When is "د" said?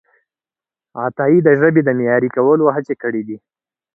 1.43-1.49, 1.85-1.89